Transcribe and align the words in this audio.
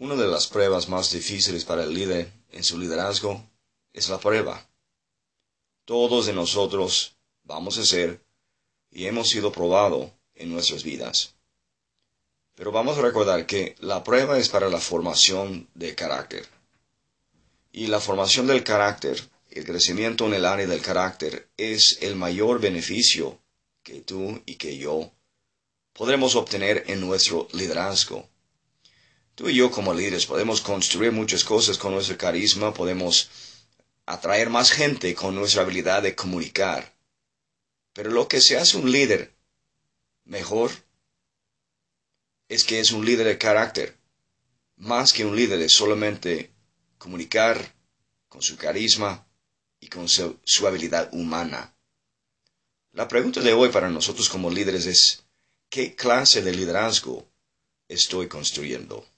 Una 0.00 0.14
de 0.14 0.28
las 0.28 0.46
pruebas 0.46 0.88
más 0.88 1.12
difíciles 1.12 1.66
para 1.66 1.84
el 1.84 1.92
líder 1.92 2.32
en 2.52 2.64
su 2.64 2.78
liderazgo 2.78 3.44
es 3.92 4.08
la 4.08 4.18
prueba. 4.18 4.66
Todos 5.84 6.24
de 6.24 6.32
nosotros 6.32 7.16
vamos 7.42 7.76
a 7.76 7.84
ser 7.84 8.24
y 8.90 9.04
hemos 9.04 9.28
sido 9.28 9.52
probados 9.52 10.10
en 10.34 10.50
nuestras 10.50 10.84
vidas. 10.84 11.34
Pero 12.54 12.72
vamos 12.72 12.96
a 12.96 13.02
recordar 13.02 13.44
que 13.44 13.76
la 13.80 14.02
prueba 14.02 14.38
es 14.38 14.48
para 14.48 14.70
la 14.70 14.80
formación 14.80 15.68
de 15.74 15.94
carácter. 15.94 16.48
Y 17.70 17.88
la 17.88 18.00
formación 18.00 18.46
del 18.46 18.64
carácter, 18.64 19.22
el 19.50 19.66
crecimiento 19.66 20.24
en 20.24 20.32
el 20.32 20.46
área 20.46 20.66
del 20.66 20.80
carácter, 20.80 21.50
es 21.58 21.98
el 22.00 22.16
mayor 22.16 22.58
beneficio 22.58 23.38
que 23.82 24.00
tú 24.00 24.42
y 24.46 24.54
que 24.54 24.78
yo 24.78 25.12
podremos 25.92 26.36
obtener 26.36 26.84
en 26.86 27.02
nuestro 27.02 27.48
liderazgo. 27.52 28.26
Tú 29.40 29.48
y 29.48 29.54
yo 29.54 29.70
como 29.70 29.94
líderes 29.94 30.26
podemos 30.26 30.60
construir 30.60 31.12
muchas 31.12 31.44
cosas 31.44 31.78
con 31.78 31.94
nuestro 31.94 32.18
carisma, 32.18 32.74
podemos 32.74 33.30
atraer 34.04 34.50
más 34.50 34.70
gente 34.70 35.14
con 35.14 35.34
nuestra 35.34 35.62
habilidad 35.62 36.02
de 36.02 36.14
comunicar. 36.14 36.94
Pero 37.94 38.10
lo 38.10 38.28
que 38.28 38.42
se 38.42 38.58
hace 38.58 38.76
un 38.76 38.92
líder 38.92 39.32
mejor 40.24 40.70
es 42.50 42.64
que 42.64 42.80
es 42.80 42.92
un 42.92 43.06
líder 43.06 43.28
de 43.28 43.38
carácter, 43.38 43.96
más 44.76 45.14
que 45.14 45.24
un 45.24 45.34
líder 45.34 45.58
de 45.58 45.70
solamente 45.70 46.52
comunicar 46.98 47.74
con 48.28 48.42
su 48.42 48.58
carisma 48.58 49.26
y 49.80 49.88
con 49.88 50.06
su, 50.06 50.38
su, 50.44 50.66
habilidad 50.66 51.08
humana. 51.14 51.74
La 52.92 53.08
pregunta 53.08 53.40
de 53.40 53.54
hoy 53.54 53.70
para 53.70 53.88
nosotros 53.88 54.28
como 54.28 54.50
líderes 54.50 54.84
es, 54.84 55.24
¿qué 55.70 55.96
clase 55.96 56.42
de 56.42 56.52
liderazgo 56.52 57.26
estoy 57.88 58.28
construyendo? 58.28 59.09